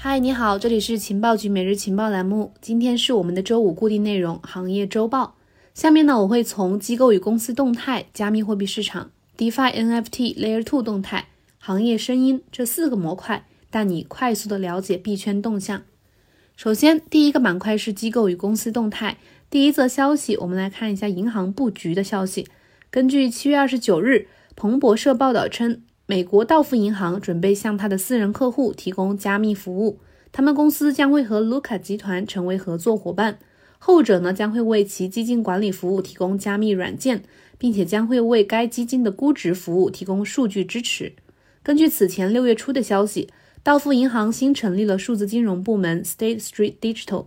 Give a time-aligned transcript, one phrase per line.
[0.00, 2.52] 嗨，你好，这里是情报局每日情报栏目。
[2.60, 5.34] 今天是我们的周五固定内容行业周报。
[5.74, 11.26] 下面呢，我会从机构与公司动态、加密货币市场、DeFi NFT Layer Two 动态、
[11.58, 15.82] 行业声音这四个模块，带你快速的了解币圈动向。
[16.56, 19.18] 首先，第一个板块是机构与公司动态。
[19.50, 22.46] 第一则消息，我们来看一下银行布局的消息。
[22.92, 25.82] 根据七月二十九日彭博社报道称。
[26.10, 29.98] 美国道富银行准备向他的私人客户提供加密服务，
[30.32, 33.38] 他们公司将会和卢卡集团成为合作伙伴，
[33.78, 37.24] 后者呢将会为其基金管理服务提供加密软件，
[37.58, 41.12] 并且将会为该基金的估值服务提供数据支持。
[41.62, 43.28] 根据此前六月初的消息，
[43.62, 47.26] 道富银行新成立了数字金融部门 State Street Digital，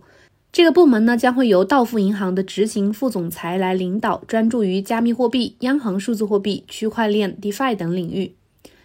[0.50, 8.32] 这个部门呢将会由道富银行的执行副总裁来领导，专注于加密货币、央行数字货币、区块链、DeFi 等领域。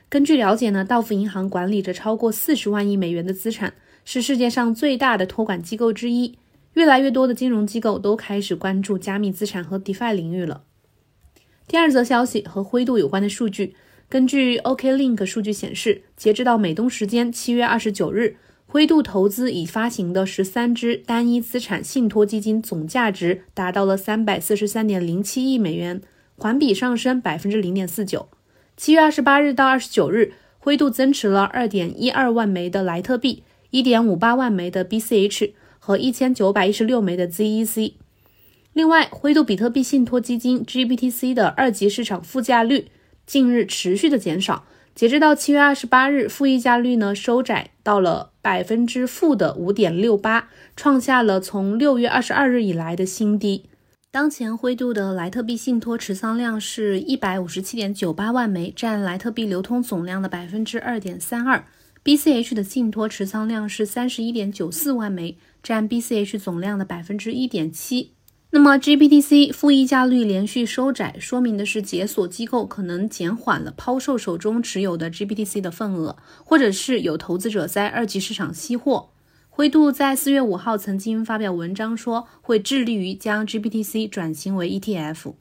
[0.09, 3.73] 根据了解呢，道富银行管理着超过四十万亿美元的资产，
[4.05, 6.37] 是世界上最大的托管机构之一。
[6.73, 10.63] 越来越多的金融机构都开始关注加密资产和 DeFi 领域了。
[11.67, 13.75] 第二则消息和灰度有关的数据，
[14.07, 26.01] 根据 OKLink 数据显示，截止到美东时间七月二十九日，灰度投资已发行的十三只单一资产信托基金总价值达到了三百四十三点零七亿美元，
[26.37, 28.29] 环比上升百分之零点四九。
[28.77, 37.93] 七月二十八日到二十九日，灰度增持了二点一二万枚的莱特币、一点五八万枚的 BCH 和一千九百一十六枚的 ZEC。
[38.73, 42.89] 另外，灰度比特币信托基金 GBTC 的二级市场负价率
[43.25, 53.63] 近日持续的减少，截止到七月二十八日，负溢价率呢收窄到了百分之负的五点六八，创下了从六月二十二日以来的新低。
[54.17, 61.63] 当前灰度的莱特币信托持仓量是一百五十七点九八万枚，占莱特币流通总量的百分之二点三二。
[62.03, 68.13] BCH 的信托持仓量是三十一点九四万枚，占 BCH 总量的百分之一点七。
[68.49, 79.09] 那么 GBTC 负溢价率连续收窄，说明的是解锁机构可能减缓了抛售手中持有的 GBTC 的份额，或者是有投资者在二级市场吸货。
[79.57, 85.33] 灰度在四月五号曾经发表文章说，会致力于将 GBTC 转型为 ETF。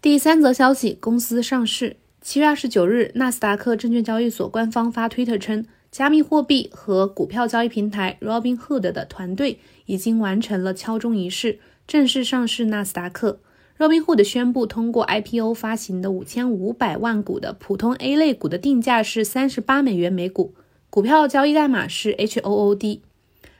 [0.00, 1.96] 第三则消息，公司上市。
[2.20, 13.40] 七月二十九日，纳斯达克证券交易所官方发推特称，加密货币和股票交易平台 Robinhood 的团队已经完成了敲钟仪式，正式上市纳斯达克。
[13.78, 20.54] Robinhood 宣布通过 IPO 发行的五千五百万股的普通 A 类股的定价是三十八美元每股，
[20.88, 23.00] 股票交易代码是 HOOD。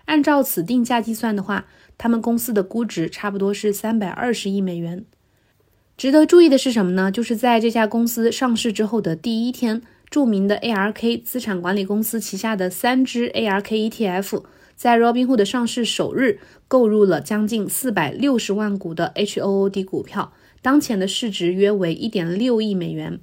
[0.06, 5.04] 按照此定价计算的话，他们公司的估值差不多是三百二十亿美元。
[5.96, 7.10] 值得注意的是什么呢？
[7.10, 23.18] 就是在这家公司上市之后的第一天，著名的 ARK 资产管理公司旗下的三只 ARK ETF 在 Robinhood 的上市首日购入了将近四百六十万股的 HOOD 股票，当前的市值约为一点六亿美元。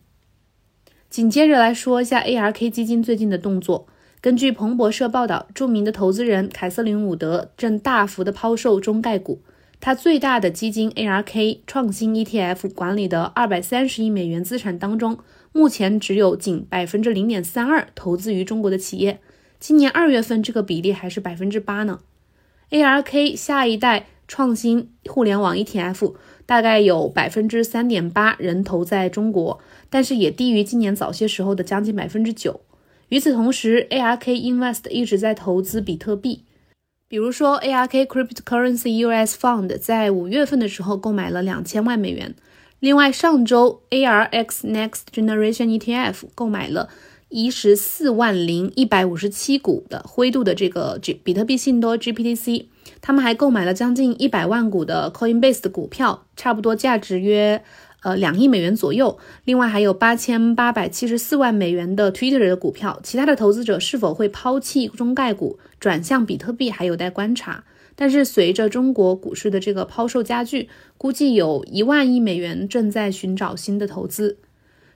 [1.11, 3.87] 紧接着来说一下 ARK 基金最近的动作。
[4.23, 9.41] 根据彭博社报道，著名的投资人凯瑟琳·伍德正大幅的抛售中概股。
[9.81, 15.17] 他最大的基金 ARK 创新 ETF 管理的二百三十亿美元资产当中，
[15.51, 19.19] 目前只有仅百分之零点三二投资于中国的企业。
[19.59, 21.99] 今年二月份，这个比例还是百分之八呢。
[22.69, 26.13] ARK 下一代创新互联网 ETF
[26.45, 29.59] 大概有百分之三点八人投在中国，
[29.89, 32.61] 但是也低于今年早些时候的将近百分之九。
[33.13, 36.45] 与此同时，ARK Invest 一直在投资比特币，
[37.07, 42.33] 比如说 ARK Cryptocurrency US Fund 在五月份的时候购买了两千万美元。
[42.79, 46.89] 另外，上周 ARX Next Generation ETF 购买了
[47.29, 52.65] 一十四万零一百五十七股的灰度的这个比特币信托 GPTC，
[52.99, 57.63] 他们还购买了将近一百万股的 Coinbase 的股票，差不多价值约。
[58.03, 59.17] 呃，两亿美元左右。
[59.45, 62.99] 另外还有八千八百七十四万美元的 Twitter 的股票。
[63.01, 67.63] 其他的投资者是否会抛弃中概股，转向比特币，还有待观察。
[67.95, 70.67] 但是随着中国股市的这个抛售加剧，
[70.97, 74.37] 估计有一万亿美元正在寻找新的投资。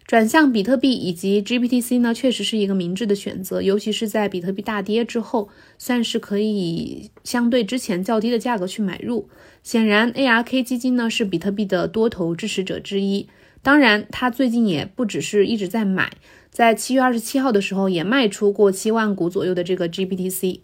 [0.07, 9.27] 转向比特币以及 GPTC 呢，确实是一个明智的选择，尤其是在比特币大跌之后，算是可以相对之前较低的价格去买入。
[9.63, 13.27] 显然，ARK 基金呢是比特币的多头支持者之一。
[13.62, 16.13] 当然，它最近也不只是一直在买，
[16.50, 20.62] 在七月二十七号的时候也卖出过七万股左右的这个 GPTC。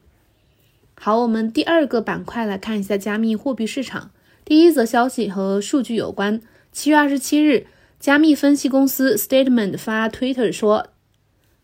[0.96, 4.12] 好，我们第二个板块来看一下加密货币市场。
[4.46, 6.42] 第一则消息和数据有关，
[6.72, 7.68] 七月二十七日。
[8.04, 10.88] 加密分析公司 Statement 发 Twitter 说，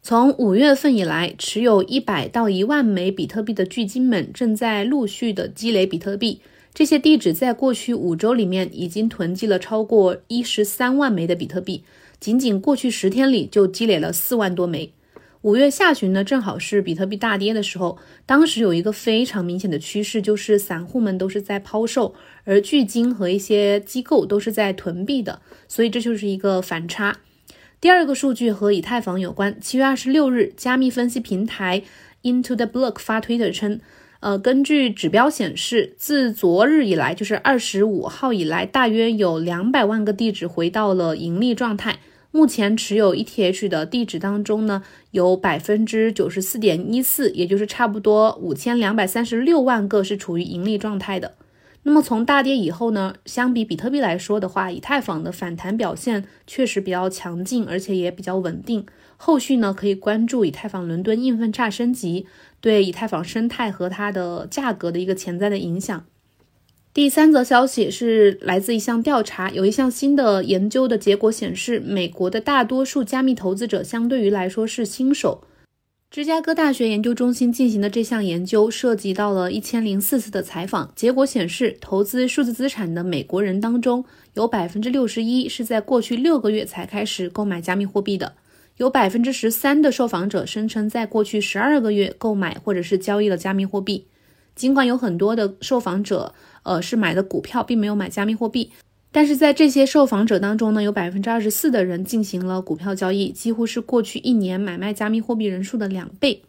[0.01, 6.39] 从五月份以来，持有一百到一万枚比特币的巨鲸们正在陆续的积累比特币。
[6.73, 11.83] 这些地址在过去五周里面已经囤积了超过一十三万枚的比特币，
[12.21, 14.93] 仅仅过去十天里就积累了四万多枚。
[15.41, 22.13] 五月下旬呢，正好是比特币大跌的时候，当时有一个非常明显的趋势，就是散户们都是在抛售，
[22.43, 27.19] 而巨金和一些机构都是在囤币的，所以这就是一个反差。
[27.79, 31.83] 第二个数据和以太坊有关，七月二十六日，加密分析平台
[32.23, 33.79] Into the Block 发推特称，
[34.19, 41.99] 呃，根据指标显示，自昨日以来，就是二十五号以来，大约有两百万个地址回到了盈利状态。
[42.31, 51.33] 目前持有 ETH 的地址当中呢，有百分之九十四点一四，也就是差不多五千两百三十六万个是处于盈利状态的。
[51.83, 58.85] 那么从大跌以后呢，相比比特币来说的话，以太坊的反弹表现确实比较强劲，而且也比较稳定。
[59.17, 62.27] 后续呢，可以关注以太坊伦敦硬分叉升级
[62.61, 66.05] 对以太坊生态和它的价格的一个潜在的影响。
[66.99, 75.41] 第三则消息是来自一项调查，有一项新的研究的结果显示，美国的大多数加密投资者相对于来说是新手。
[76.11, 84.03] 芝加哥大学研究中心进行的这项研究涉及到了一千零四次的采访，结果显示，投资数字资产的美国人当中，
[84.33, 88.33] 有百分之六十一是在过去六个月才开始购买加密货币的，
[88.75, 94.07] 有百分之十三的受访者声称在过去十二个月购买或者是交易了加密货币。
[94.59, 96.33] 尽管有很多的受访者，
[96.63, 98.69] 呃，是买的股票，并没有买加密货币，
[99.09, 106.41] 但是在这些受访者当中呢，有百分之二十四的人进行了股票交易，几乎是过去一年买卖加密货币人数的两倍。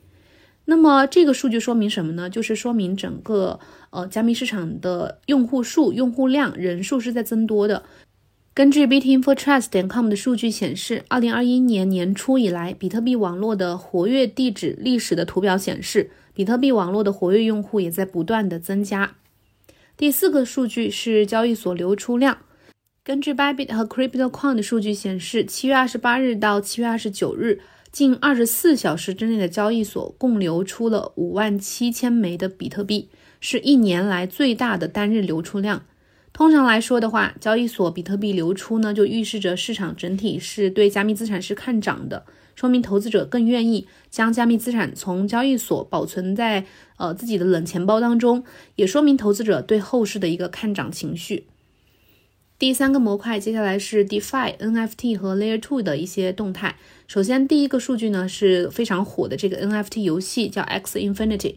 [0.65, 2.29] 那么这个数据说明什么呢？
[2.29, 3.61] 就是说明整个
[3.91, 7.85] 呃加密市场的用户数、用户量、人数是在增多的。
[8.53, 16.11] 根据 Bitinfotrust 点 com 的数据显示，二零二一年年初以来，比特币网络的活跃地址历史的图表显示。
[16.41, 19.17] 比特币网络的活跃用户也在不断的增加。
[19.99, 22.39] 第四个数据是交易所流出量。
[23.05, 27.61] 根据 Bybit 和 CryptoQuant 的数据显示，七月二十八日到七月二十九日，
[27.93, 35.85] 近二十四小时之内的交易所共流出了五万七千枚的比特币，是一年来最大的单日流出量。
[36.33, 42.25] 通常来说的话，交易所比特币流出呢，就预示着市场整体是对加密资产是看涨的。
[42.61, 46.67] 说明投资者更愿意将加密资产从交易所保存在
[46.99, 51.47] 呃自己的冷钱包当中，也说明投资者对后市的一个看涨情绪。
[52.59, 56.77] 第三个模块，接下来是 DeFi、NFT 和 Layer Two 的一些动态。
[57.07, 61.55] 首先，第一个数据呢是非常火的这个 NFT 游戏叫 X Infinity。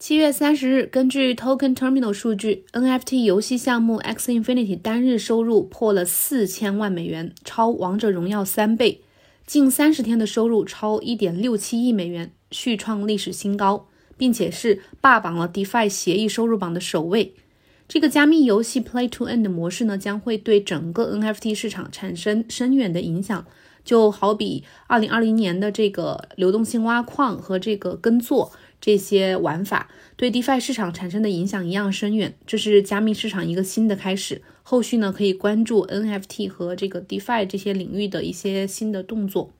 [0.00, 9.02] 七月三十日，根据 Token Terminal 数据，NFT 游戏项目 X Infinity 单日收入破了四千万美元，超王者荣耀三倍。
[9.50, 17.34] 近三十天的收入超一点六七亿美元，续创历史新高，并且是霸榜了 DeFi 协议收入榜的首位。
[17.88, 23.44] 这个加密游戏 Play to Earn 的模式呢，将会对整个 NFT 市场产生深远的影响。
[23.84, 32.36] 就好比二零二零年的这个流动性挖矿和这个耕作这些玩法对 DeFi 市场产生的影响一样深远。
[32.46, 34.42] 这是加密市场一个新的开始。
[34.70, 39.50] 后续呢，可以关注 NFT 和这个 DeFi 这些领域的一些新的动作。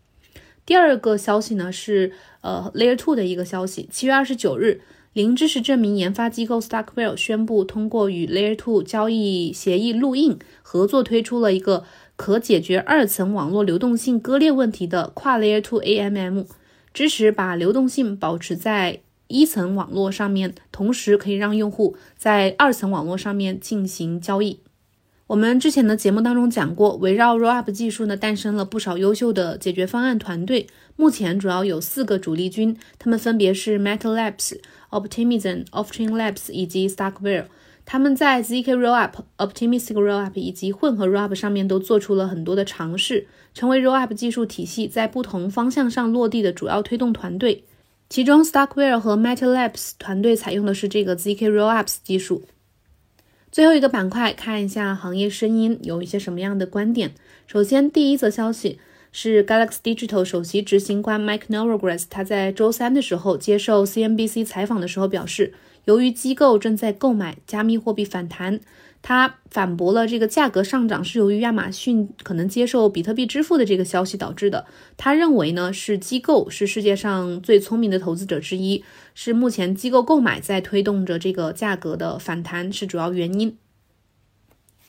[0.64, 2.12] 第二个消息呢是
[2.42, 3.88] 呃 Layer Two 的一个消息。
[3.90, 11.82] 七月二十九日，零知识证明研发机构 Starkware 宣布通过与 Layer Two 交易协议录印合作，推出了一个
[12.14, 16.46] 可解决二层网络流动性割裂问题的跨 Layer Two AMM，
[16.94, 24.60] 支持把流动性保持在一层网络上面，同时可以让用户在二层网络上面进行交易。
[25.30, 30.66] 我们之前的节目当中讲过，围绕 Rollup 技术呢，诞生了不少优秀的解决方案团队。
[30.96, 34.58] 目前主要有四个主力军，他们分别是 Metalabs、
[34.90, 37.44] Optimism、Offchain Labs 以及 Starkware。
[37.86, 47.62] 他们在 zk Rollup、Optimistic Rollup 以及混合 Rollup 上面都做出了很多的尝试，成为 Rollup 技术体系在不同方向上落地的主要推动团队。
[48.08, 52.42] 其中，Starkware 和 Metal Labs 团队采用的是这个 zk Rollups 技术。
[53.52, 57.10] 最后一个板块，看一下行业声音有一些什么样的观点。
[57.48, 58.78] 首先，第一则消息
[59.10, 65.52] 是 Galaxy Digital 首席执行官 Mike Novogratz，他在周三的时候接受 CNBC 采访的时候表示，
[65.86, 68.60] 由于机构正在购买加密货币反弹。
[69.02, 74.66] 他反驳了这个价格上涨是由于亚马逊可能接受比特币支付的这个消息导致的。
[74.96, 83.56] 他认为呢，是机构是世界上最聪明的投资者之一，是目前机构购买在推动着这个价格的反弹是主要原因。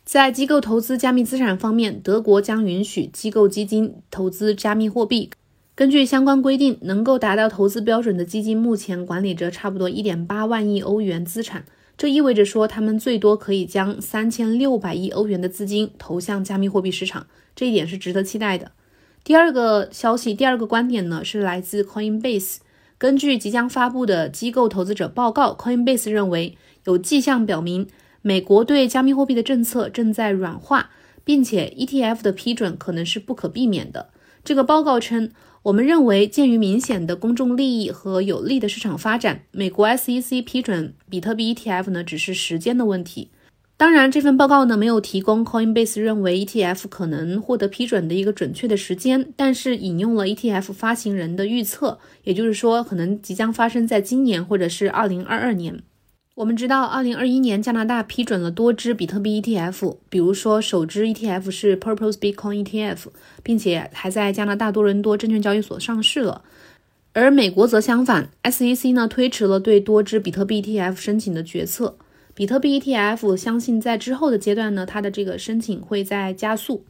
[0.04, 5.30] 在机构投资加密资产方面，德国将允许机构基金投资加密货币。
[5.74, 11.64] 根据相关规定，能够达到投资标准的基金目前管理着差不多一点八万亿欧元资产，
[12.02, 18.72] 这意味着说他们最多可以将三千六百亿欧元的资金投向加密货币市场，这一点是值得期待的。
[19.24, 22.58] 第二个消息，第二个观点呢是来自 Coinbase，
[22.98, 27.86] 根据即将发布的机构投资者报告，Coinbase 认为有迹象表明，
[28.24, 30.90] 美国对加密货币的政策正在软化，
[31.24, 34.10] 并且 ETF 的批准可能是不可避免的。
[34.44, 35.30] 这个报告称。
[35.64, 43.30] 我们认为，鉴于明显的公众利益和有利的市场发展，美国 SEC 批准比特币 ETF 呢只是时间的问题。
[43.78, 55.84] 当然，这份报告呢没有提供 Coinbase 认为 ETF 可能获得批准的一个准确的时间，但是引用了 ETF 发行人的预测，也就是说，可能即将发生在今年或者是2022年。
[56.42, 62.98] 我们知道，二零二一年加拿大批准了多支比特币 ETF，比如说首支 ETF 是 Purpose Bitcoin ETF，
[63.44, 66.44] 并且还在加拿大多伦多证券交易所上市了。
[67.14, 71.96] 而美国则相反，SEC 呢推迟了对多支比特币 ETF 申请的决策。
[72.34, 76.84] 比特币 ETF 相信在之后的阶段呢，它的这个申请会在加速。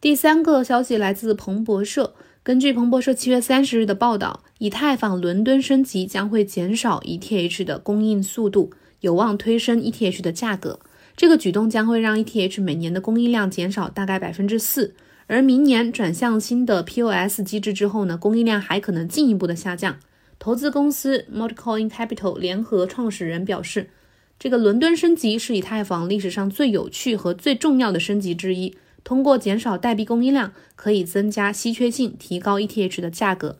[0.00, 2.14] 第三个消息来自彭博社。
[2.48, 10.80] 根据彭博社七月三十日的报道，以太坊伦敦升级将会减少 ETH 的供应速度，有望推升 ETH 的价格。
[11.14, 14.94] 这个举动将会让 ETH 每年的供应量减少大概百分之四，
[15.26, 19.98] 而明年转向新的 POS 机制之后呢，供应量还可能进一步的下降。
[20.38, 23.90] 投资公司 Multicoin Capital 联合创始人表示，
[24.38, 28.74] 这个伦敦升级是以太坊历史上最有趣和最重要的升级之一。
[29.04, 33.58] 通过减少代币供应量，可以增加稀缺性，提高 ETH 的价格。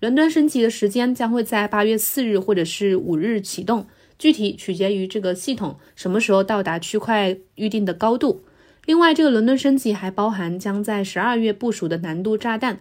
[0.00, 3.86] 伦敦升级的时间将会在八月四日或者是五日启动，
[4.18, 8.44] 具体取决于这个系统什么时候到达区块预定的高度。
[8.84, 12.80] 另外，这个伦敦升级还包含将在十二月部署的难度炸弹。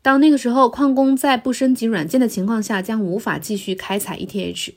[0.00, 4.72] 当那个时候，矿工在不升级软件的情况下，将无法继续开采 ETH。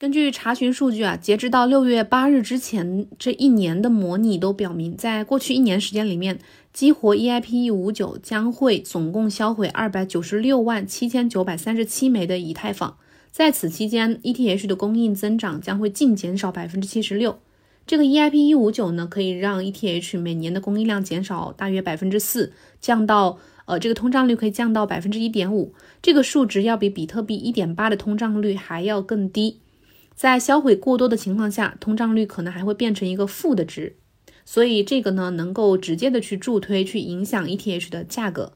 [0.00, 6.38] 根据查询数据啊，截止到六月八日之前，这一年的模拟都表明，在过去一年时间里面，
[6.72, 12.96] 激活 EIP 一五九将会总共销毁二百九十六万七千九百三十七枚的以太坊。
[13.30, 17.38] 在此期间，ETH 的供应增长将会净减少百分之七十六。
[17.86, 25.74] 这个 EIP 一五九呢，可以让 ETH 每年的供应量减少大约百分之四，降到呃这个通胀率可以降到百分之一点五。
[26.00, 29.58] 这个数值要比比特币一点八的通胀率还要更低。
[30.20, 33.96] 在销毁过多的情况下，通胀率可能还会变成一个负的值，
[34.44, 38.52] 所以这个呢能够直接的去助推、去影响 ETH 的价格。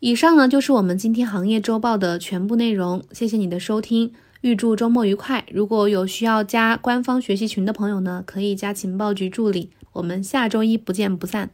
[0.00, 5.46] 以上呢就是我们今天行业周报的全部内容，谢谢你的收听，预祝周末愉快。
[5.50, 9.70] 如果有需要加官方学习群的朋友呢，可以加情报局助理。
[9.94, 11.48] 我们下周一不见不散。